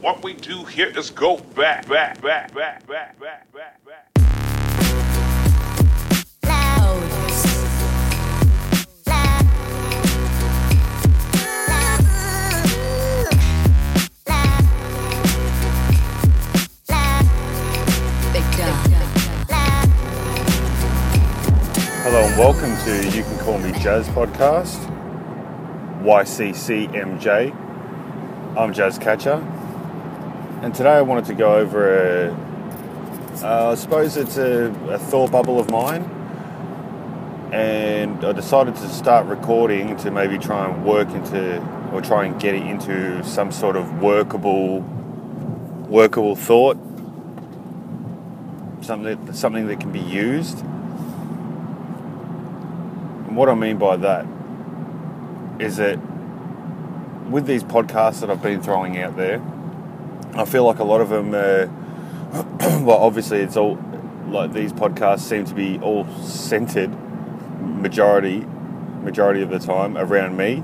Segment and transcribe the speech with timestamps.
[0.00, 4.06] What we do here is go back, back, back, back, back, back, back, back.
[22.02, 24.78] Hello and welcome to You Can Call Me Jazz podcast,
[26.02, 27.54] YCCMJ.
[28.56, 29.59] I'm Jaz Kacar,
[30.62, 32.32] and today I wanted to go over a,
[33.42, 36.02] uh, I suppose it's a, a thought bubble of mine,
[37.50, 41.60] and I decided to start recording to maybe try and work into,
[41.92, 44.80] or try and get it into some sort of workable,
[45.88, 46.76] workable thought,
[48.82, 50.58] something something that can be used.
[53.26, 54.26] And what I mean by that
[55.58, 55.98] is that
[57.30, 59.40] with these podcasts that I've been throwing out there,
[60.40, 61.66] I feel like a lot of them, uh,
[62.82, 63.78] well, obviously it's all
[64.28, 66.90] like these podcasts seem to be all centered
[67.60, 68.46] majority
[69.02, 70.62] majority of the time around me,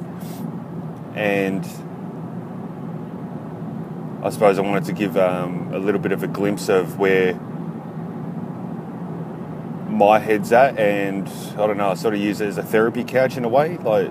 [1.15, 1.63] and
[4.25, 7.35] I suppose I wanted to give um, a little bit of a glimpse of where
[9.91, 11.91] my head's at, and I don't know.
[11.91, 14.11] I sort of use it as a therapy couch in a way, like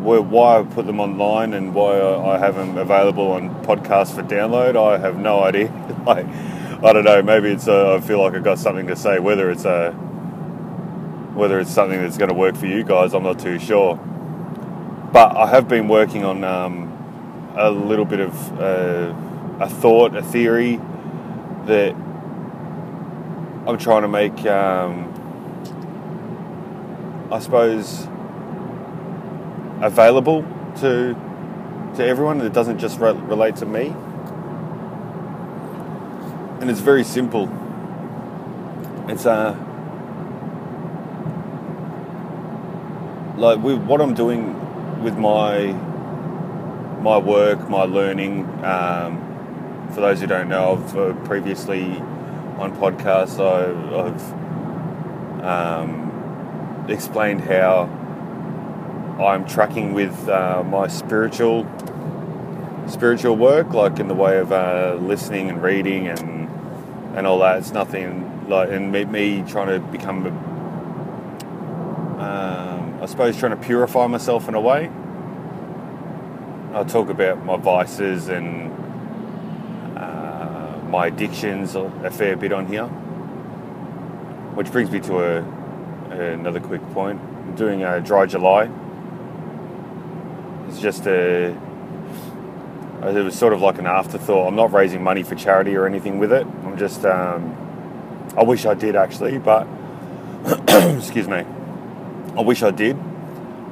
[0.00, 4.76] why I put them online and why I, have them available on podcasts for download.
[4.76, 5.68] I have no idea.
[6.06, 7.22] like I don't know.
[7.22, 9.18] Maybe it's uh, I feel like I've got something to say.
[9.18, 9.92] Whether it's a
[11.34, 13.96] whether it's something that's going to work for you guys, I'm not too sure.
[15.12, 19.14] But I have been working on um, a little bit of uh,
[19.60, 20.76] a thought, a theory
[21.66, 21.94] that
[23.66, 25.06] I'm trying to make, um,
[27.30, 28.08] I suppose,
[29.80, 30.42] available
[30.80, 31.16] to
[31.96, 33.94] to everyone that doesn't just re- relate to me.
[36.60, 37.48] And it's very simple.
[39.08, 39.56] It's uh,
[43.36, 45.72] like with what I'm doing with my
[47.02, 48.44] my work, my learning.
[48.64, 49.26] Um,
[49.92, 51.96] for those who don't know, I've uh, previously
[52.58, 53.72] on podcasts, I,
[54.06, 57.88] I've um, explained how
[59.24, 61.66] I'm tracking with uh, my spiritual
[62.88, 66.48] spiritual work, like in the way of uh, listening and reading and
[67.16, 67.58] and all that.
[67.58, 70.26] It's nothing like and me, me trying to become,
[72.18, 74.90] um, I suppose, trying to purify myself in a way.
[76.72, 78.70] I talk about my vices and
[80.90, 82.86] my addictions a fair bit on here.
[84.56, 85.38] Which brings me to a,
[86.10, 87.20] another quick point.
[87.20, 88.68] I'm doing a dry July.
[90.70, 91.48] It's just a.
[93.02, 94.46] It was sort of like an afterthought.
[94.46, 96.46] I'm not raising money for charity or anything with it.
[96.46, 97.04] I'm just.
[97.04, 97.56] Um,
[98.38, 99.66] I wish I did actually, but.
[100.96, 101.44] excuse me.
[102.36, 102.96] I wish I did,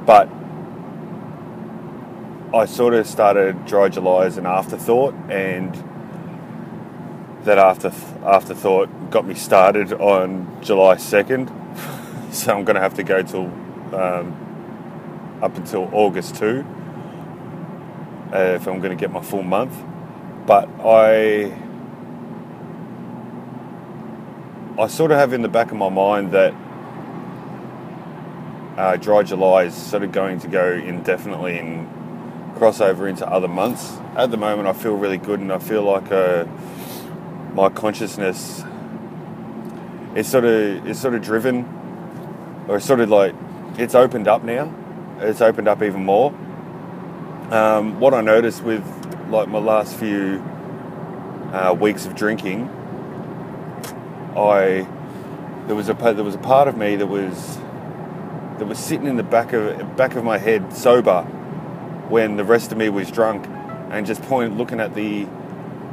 [0.05, 0.27] but.
[2.53, 5.71] I sort of started dry July as an afterthought and
[7.43, 7.93] that after
[8.25, 12.33] afterthought got me started on July 2nd.
[12.33, 13.45] so I'm going to have to go till
[13.95, 16.65] um, up until August 2
[18.33, 19.75] uh, if I'm going to get my full month.
[20.45, 21.53] But I
[24.79, 26.53] I sort of have in the back of my mind that
[28.77, 33.47] uh, dry July is sort of going to go indefinitely and cross over into other
[33.47, 33.97] months.
[34.15, 36.45] At the moment, I feel really good and I feel like uh,
[37.53, 38.63] my consciousness
[40.15, 41.65] is sort of is sort of driven
[42.67, 43.35] or sort of like
[43.77, 44.73] it's opened up now
[45.19, 46.31] it's opened up even more
[47.51, 48.83] um, what I noticed with
[49.29, 50.43] like my last few
[51.53, 52.69] uh, weeks of drinking
[54.35, 54.87] I
[55.67, 57.57] there was a there was a part of me that was
[58.57, 61.23] that was sitting in the back of back of my head sober
[62.09, 63.45] when the rest of me was drunk
[63.91, 65.27] and just point looking at the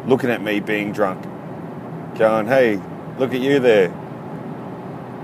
[0.07, 1.23] looking at me being drunk
[2.19, 2.81] going, "Hey,
[3.19, 3.91] look at you there.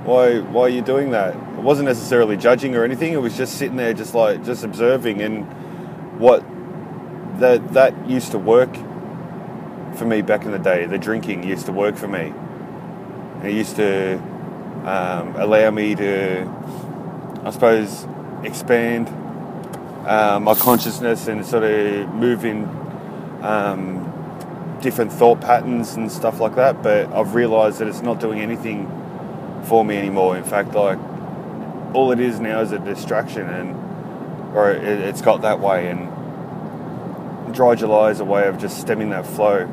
[0.05, 3.12] Why, why are you doing that?" It wasn't necessarily judging or anything.
[3.12, 5.46] It was just sitting there, just like just observing, and
[6.23, 6.43] what
[7.41, 8.73] that that used to work
[9.97, 10.87] for me back in the day.
[10.87, 12.33] The drinking used to work for me.
[13.45, 14.19] It used to
[14.85, 16.49] um, allow me to,
[17.45, 18.07] I suppose,
[18.45, 19.09] expand
[20.07, 22.65] uh, my consciousness and sort of move in.
[23.43, 24.09] Um,
[24.83, 28.87] different thought patterns and stuff like that, but I've realised that it's not doing anything
[29.65, 30.37] for me anymore.
[30.37, 30.99] In fact, like
[31.95, 33.77] all it is now is a distraction, and
[34.54, 35.88] or it, it's got that way.
[35.90, 39.66] And dry July is a way of just stemming that flow.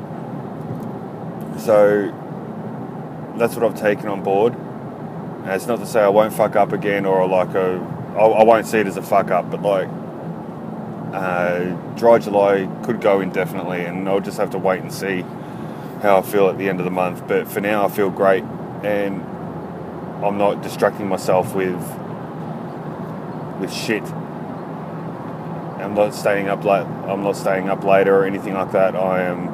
[1.58, 2.10] So
[3.36, 4.54] that's what I've taken on board.
[4.54, 7.78] And it's not to say I won't fuck up again or like a,
[8.16, 9.88] I, I won't see it as a fuck up, but like
[11.12, 15.22] uh, dry July could go indefinitely, and I'll just have to wait and see
[16.02, 17.26] how I feel at the end of the month.
[17.26, 18.44] But for now, I feel great,
[18.84, 19.22] and
[20.24, 21.80] I'm not distracting myself with
[23.60, 24.04] with shit.
[25.80, 26.86] I'm not staying up late.
[26.86, 28.94] I'm not staying up later or anything like that.
[28.94, 29.48] I am.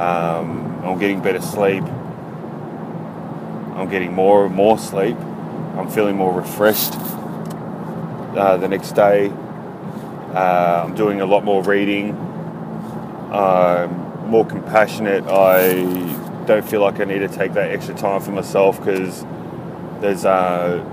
[0.00, 1.84] Um, I'm getting better sleep.
[3.74, 5.16] I'm getting more more sleep.
[5.76, 6.94] I'm feeling more refreshed
[8.36, 9.28] uh, the next day.
[10.34, 12.16] Uh, I'm doing a lot more reading.
[13.32, 15.24] I'm more compassionate.
[15.26, 15.74] I
[16.46, 19.24] don't feel like I need to take that extra time for myself because
[20.00, 20.84] there's uh,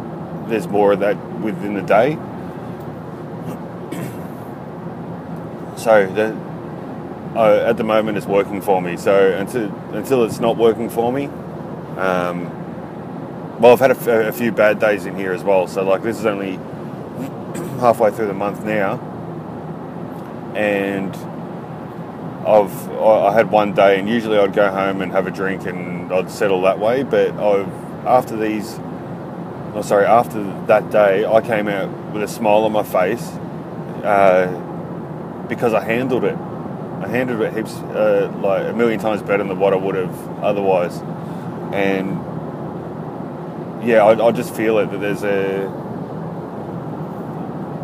[0.47, 2.17] there's more of that within the day.
[5.83, 6.33] So the,
[7.37, 8.95] uh, at the moment it's working for me.
[8.95, 11.25] So until until it's not working for me,
[11.97, 12.49] um,
[13.59, 15.67] well, I've had a, few bad days in here as well.
[15.67, 16.55] So like this is only
[17.81, 18.97] halfway through the month now,
[20.55, 21.13] and
[22.47, 25.65] I've I I had one day, and usually I'd go home and have a drink
[25.65, 27.03] and I'd settle that way.
[27.03, 27.67] But I've
[28.05, 28.79] after these,
[29.73, 33.27] oh sorry, after that day, I came out with a smile on my face
[34.03, 34.62] uh,
[35.47, 36.35] because I handled it.
[36.35, 40.43] I handled it heaps uh, like a million times better than what I would have
[40.43, 40.97] otherwise,
[41.73, 42.17] and
[43.85, 45.69] yeah, I, I just feel it that there's a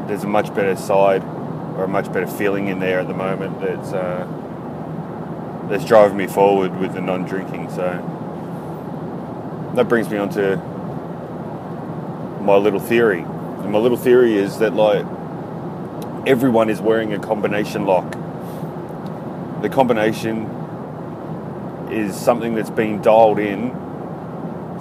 [0.08, 3.60] there's a much better side or a much better feeling in there at the moment
[3.62, 4.26] that's uh,
[5.70, 7.70] that's driving me forward with the non-drinking.
[7.70, 8.16] So
[9.76, 10.58] that brings me on to
[12.42, 13.22] my little theory.
[13.22, 15.06] And my little theory is that like
[16.26, 18.12] everyone is wearing a combination lock.
[19.62, 20.46] The combination
[21.92, 23.72] is something that's been dialed in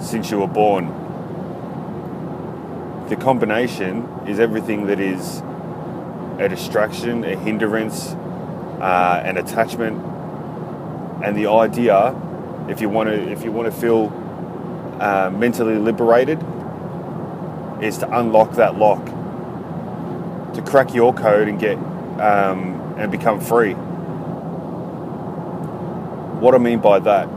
[0.01, 0.87] since you were born.
[3.09, 5.41] The combination is everything that is
[6.37, 8.09] a distraction, a hindrance,
[8.79, 9.97] uh, an attachment,
[11.23, 12.15] and the idea,
[12.69, 14.13] if you want to, if you want to feel
[14.99, 16.39] uh, mentally liberated,
[17.81, 19.05] is to unlock that lock,
[20.59, 21.77] to crack your code and get
[22.19, 23.73] um, and become free.
[26.41, 27.27] What I mean by that,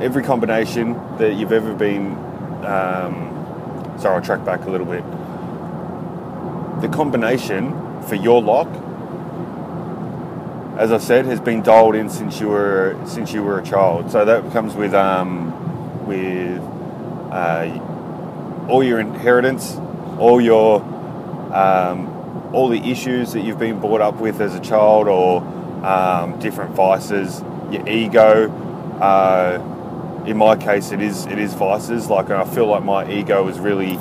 [0.00, 2.12] every combination that you've ever been,
[2.64, 5.04] um, sorry, I'll track back a little bit.
[6.80, 7.72] The combination
[8.02, 8.68] for your lock,
[10.78, 14.12] as I said, has been dialed in since you were since you were a child.
[14.12, 16.60] So that comes with um, with
[17.32, 19.76] uh, all your inheritance,
[20.18, 20.97] all your
[21.52, 25.42] um, all the issues that you've been brought up with as a child, or
[25.84, 28.50] um, different vices, your ego.
[29.00, 32.08] Uh, in my case, it is it is vices.
[32.08, 33.98] Like I feel like my ego is really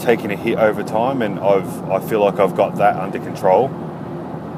[0.00, 3.68] taking a hit over time, and I've I feel like I've got that under control.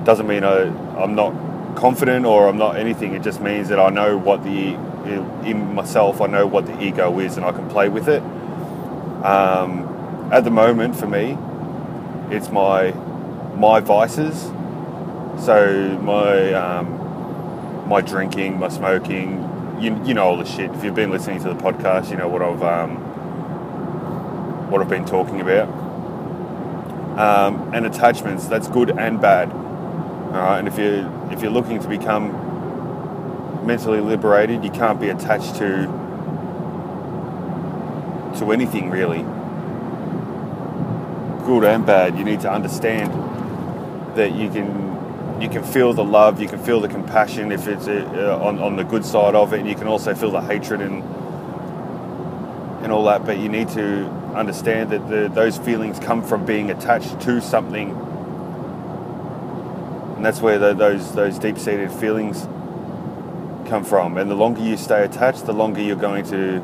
[0.05, 0.65] Doesn't mean I,
[1.00, 1.32] I'm not
[1.76, 3.15] confident or I'm not anything.
[3.15, 4.75] It just means that I know what the
[5.49, 8.23] in myself I know what the ego is, and I can play with it.
[9.25, 9.88] Um,
[10.32, 11.38] at the moment, for me,
[12.32, 12.93] it's my
[13.56, 14.50] my vices.
[15.44, 20.70] So my um, my drinking, my smoking, you, you know all the shit.
[20.70, 22.96] If you've been listening to the podcast, you know what I've um,
[24.70, 25.69] what I've been talking about.
[27.19, 29.53] Um, and attachments, that's good and bad.
[29.53, 35.10] All right, and if you if you're looking to become mentally liberated, you can't be
[35.10, 35.86] attached to
[38.39, 39.24] to anything really.
[41.44, 42.17] Good and bad.
[42.17, 43.13] You need to understand
[44.17, 47.89] that you can you can feel the love, you can feel the compassion if it's
[47.89, 50.81] uh, on, on the good side of it, and you can also feel the hatred
[50.81, 51.03] and
[52.84, 53.25] and all that.
[53.27, 54.06] But you need to
[54.37, 57.91] understand that the, those feelings come from being attached to something,
[60.17, 62.46] and that's where the, those those deep seated feelings
[63.69, 64.17] come from.
[64.17, 66.61] And the longer you stay attached, the longer you're going to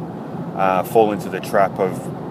[0.56, 2.27] uh, fall into the trap of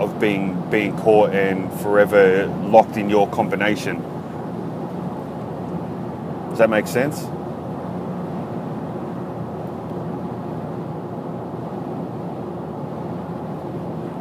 [0.00, 4.02] of being being caught and forever locked in your combination.
[6.50, 7.22] Does that make sense?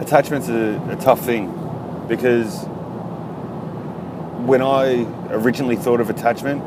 [0.01, 1.47] Attachment's a, a tough thing
[2.07, 2.65] because
[4.45, 6.61] when I originally thought of attachment,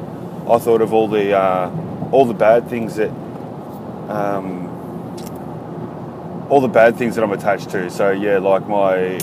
[0.48, 1.70] I thought of all the uh,
[2.10, 3.10] all the bad things that
[4.08, 4.67] um,
[6.48, 7.90] all the bad things that I'm attached to.
[7.90, 9.18] So yeah, like my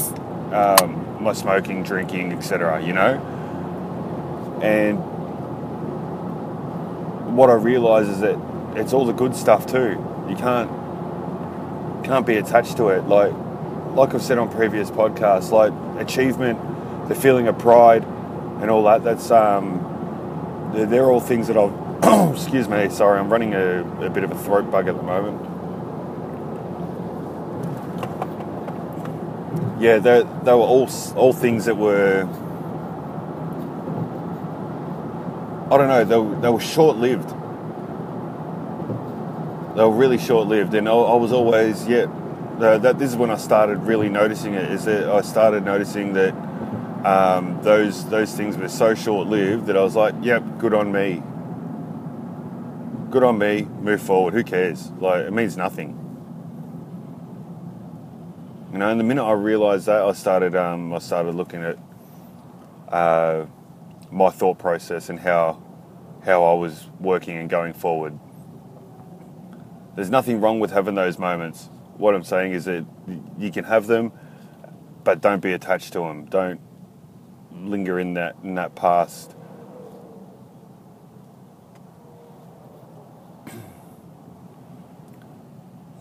[0.54, 2.84] um, my smoking, drinking, etc.
[2.84, 5.00] You know, and
[7.36, 8.40] what I realise is that
[8.76, 9.98] it's all the good stuff too.
[10.30, 10.70] You can't
[12.04, 13.08] can't be attached to it.
[13.08, 13.34] Like
[13.96, 16.60] like I've said on previous podcasts, like achievement,
[17.08, 18.04] the feeling of pride,
[18.62, 19.04] and all that.
[19.04, 21.74] That's um, they're, they're all things that I've.
[22.36, 22.90] excuse me.
[22.90, 25.55] Sorry, I'm running a, a bit of a throat bug at the moment.
[29.80, 32.28] Yeah, they they were all all things that were.
[35.70, 36.06] I don't know.
[36.06, 37.30] They were, they were short lived.
[39.76, 42.06] They were really short lived, and I, I was always yeah.
[42.58, 44.72] The, that this is when I started really noticing it.
[44.72, 46.34] Is that I started noticing that
[47.06, 50.94] um, those those things were so short lived that I was like, yep, good on
[50.94, 51.22] me.
[53.12, 53.64] Good on me.
[53.82, 54.34] Move forward.
[54.34, 54.90] Who cares?
[55.00, 56.05] Like it means nothing.
[58.76, 61.78] You know, and the minute I realised that, I started um, I started looking at
[62.90, 63.46] uh,
[64.12, 65.64] my thought process and how
[66.26, 68.20] how I was working and going forward.
[69.96, 71.70] There's nothing wrong with having those moments.
[71.96, 72.86] What I'm saying is that
[73.40, 74.12] you can have them,
[75.06, 76.26] but don't be attached to them.
[76.26, 76.60] Don't
[77.54, 79.38] linger in that in that past.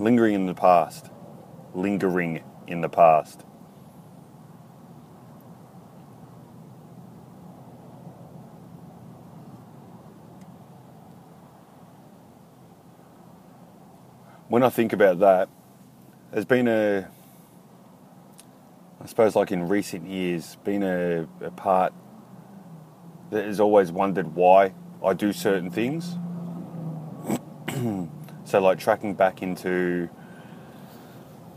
[0.00, 1.08] Lingering in the past.
[1.72, 3.44] Lingering in the past.
[14.48, 15.48] When I think about that,
[16.30, 17.08] there's been a,
[19.00, 21.92] I suppose, like in recent years, been a, a part
[23.30, 26.16] that has always wondered why I do certain things.
[28.44, 30.08] so, like tracking back into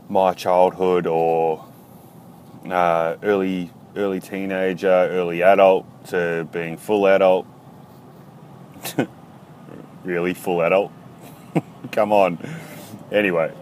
[0.08, 1.64] my childhood or
[2.70, 7.46] uh, early early teenager, early adult to being full adult.
[10.04, 10.92] really, full adult?
[11.92, 12.38] Come on.
[13.10, 13.52] Anyway,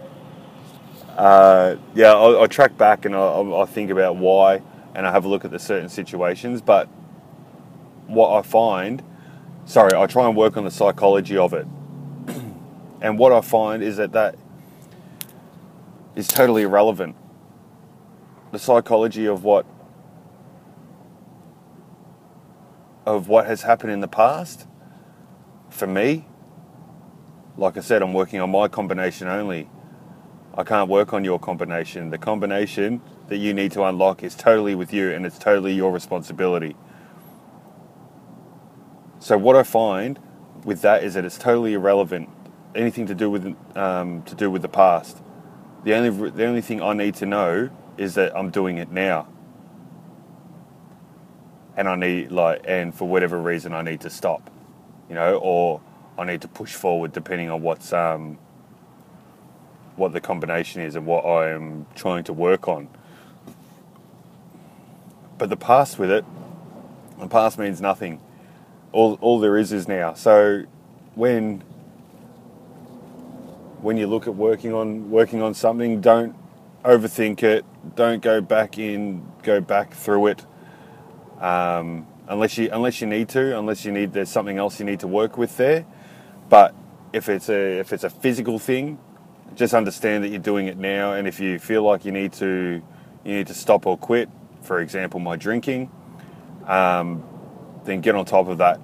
[1.17, 4.61] uh, yeah, I, I, track back and I, I think about why,
[4.93, 6.61] and I have a look at the certain situations.
[6.61, 6.87] But
[8.05, 9.01] what I find,
[9.65, 11.65] sorry, I try and work on the psychology of it.
[13.01, 14.35] and what I find is that that
[16.17, 17.15] is totally irrelevant.
[18.51, 19.65] The psychology of what
[23.05, 24.67] of what has happened in the past
[25.69, 26.25] for me
[27.55, 29.69] like I said I'm working on my combination only.
[30.57, 32.09] I can't work on your combination.
[32.09, 35.91] The combination that you need to unlock is totally with you and it's totally your
[35.91, 36.75] responsibility.
[39.19, 40.19] So what I find
[40.65, 42.29] with that is that it's totally irrelevant.
[42.75, 45.21] Anything to do with um, to do with the past
[45.83, 49.27] the only the only thing I need to know is that I'm doing it now.
[51.75, 54.49] And I need like and for whatever reason I need to stop.
[55.09, 55.81] You know, or
[56.17, 58.37] I need to push forward depending on what's um
[59.95, 62.87] what the combination is and what I am trying to work on.
[65.37, 66.25] But the past with it,
[67.19, 68.21] the past means nothing.
[68.91, 70.13] All all there is is now.
[70.13, 70.63] So
[71.15, 71.63] when
[73.81, 76.35] when you look at working on working on something, don't
[76.83, 77.65] overthink it.
[77.95, 80.45] Don't go back in, go back through it,
[81.39, 83.57] um, unless you unless you need to.
[83.57, 85.85] Unless you need there's something else you need to work with there.
[86.49, 86.75] But
[87.13, 88.99] if it's a if it's a physical thing,
[89.55, 91.13] just understand that you're doing it now.
[91.13, 92.81] And if you feel like you need to
[93.23, 94.29] you need to stop or quit,
[94.61, 95.91] for example, my drinking,
[96.65, 97.23] um,
[97.85, 98.79] then get on top of that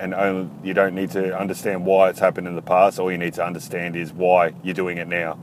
[0.00, 2.98] and only, you don't need to understand why it's happened in the past.
[2.98, 5.38] All you need to understand is why you're doing it now.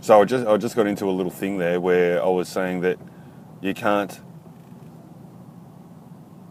[0.00, 2.80] so I just I just got into a little thing there where I was saying
[2.82, 2.98] that
[3.60, 4.20] you can't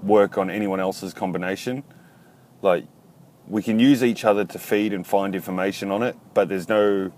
[0.04, 1.84] work on anyone else's combination.
[2.62, 2.86] Like
[3.48, 7.12] we can use each other to feed and find information on it, but there's no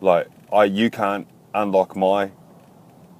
[0.00, 2.30] like I you can't unlock my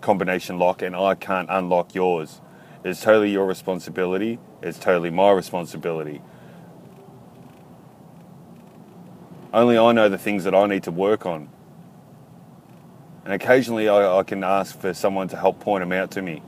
[0.01, 2.41] combination lock and I can't unlock yours.
[2.85, 4.39] It's totally your responsibility.
[4.63, 6.23] It's totally my responsibility.
[9.53, 11.49] Only I know the things that I need to work on.
[13.25, 16.43] And occasionally I, I can ask for someone to help point them out to me.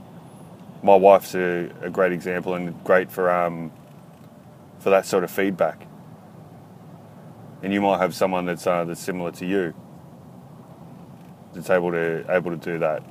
[0.83, 3.73] My wife's a, a great example and great for, um,
[4.78, 5.87] for that sort of feedback.
[7.62, 9.75] And you might have someone that's, uh, that's similar to you
[11.58, 13.02] that's able to able to do that.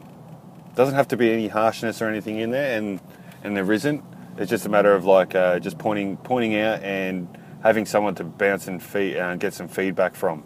[0.75, 2.99] Doesn't have to be any harshness or anything in there, and
[3.43, 4.03] and there isn't.
[4.37, 7.27] It's just a matter of like uh, just pointing pointing out and
[7.61, 10.43] having someone to bounce and feed, uh, get some feedback from.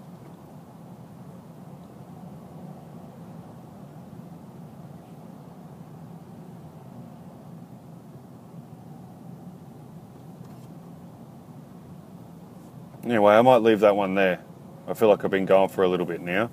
[13.03, 14.41] Anyway, I might leave that one there.
[14.87, 16.49] I feel like I've been going for a little bit now.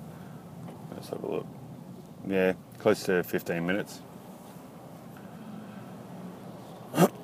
[1.09, 1.47] Let's have a look.
[2.27, 4.01] Yeah, close to 15 minutes.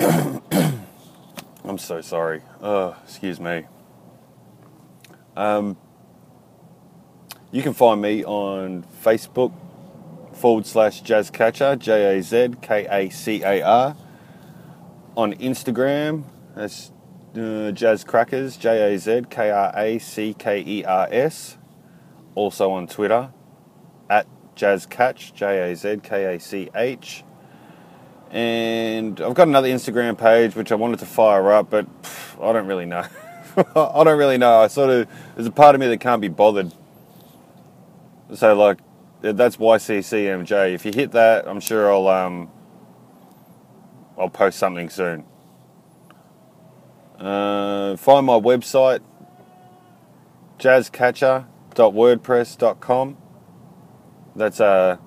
[1.63, 2.41] I'm so sorry.
[2.63, 3.65] Oh, excuse me.
[5.35, 5.77] Um,
[7.51, 9.53] you can find me on Facebook
[10.33, 13.95] forward slash Jaz Kacar, J A Z K A C A R.
[15.15, 16.23] On Instagram,
[16.55, 16.91] that's
[17.35, 21.57] uh, Jaz Krackers, J A Z K R A C K E R S.
[22.33, 23.29] Also on Twitter,
[24.55, 27.23] at Jaz Kach, J A Z K A C H.
[28.31, 32.53] And I've got another Instagram page which I wanted to fire up, but pff, I
[32.53, 33.05] don't really know.
[33.57, 34.59] I don't really know.
[34.59, 36.73] I sort of there's a part of me that can't be bothered.
[38.33, 38.79] So like
[39.21, 40.73] that's YCCMJ.
[40.73, 42.49] If you hit that, I'm sure I'll um
[44.17, 45.25] I'll post something soon.
[47.19, 48.99] Uh, find my website
[50.59, 53.17] jazkacar.wordpress.com.
[54.35, 54.97] That's uh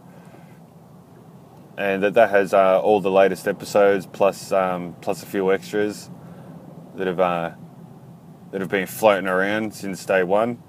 [1.78, 6.10] and that, that has uh, all the latest episodes plus um, plus a few extras
[6.96, 7.52] that have uh,
[8.50, 10.60] that have been floating around since day one.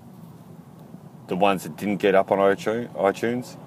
[1.28, 3.58] The ones that didn't get up on iTunes.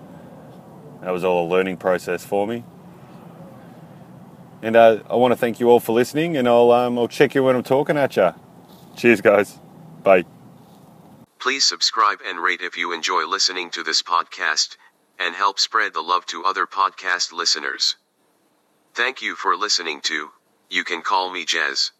[1.00, 2.64] That was all a learning process for me.
[4.62, 7.34] And uh, I want to thank you all for listening, and I'll um, I'll check
[7.34, 8.32] you when I'm talking at you.
[8.96, 9.58] Cheers, guys.
[10.04, 10.24] Bye.
[11.40, 14.76] Please subscribe and rate if you enjoy listening to this podcast,
[15.18, 17.96] and help spread the love to other podcast listeners.
[18.94, 20.30] Thank you for listening to
[20.68, 21.92] You Can Call Me Jazz.